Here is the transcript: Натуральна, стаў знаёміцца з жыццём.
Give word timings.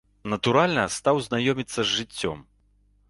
Натуральна, 0.33 0.85
стаў 0.95 1.21
знаёміцца 1.27 1.77
з 1.83 1.89
жыццём. 1.99 2.37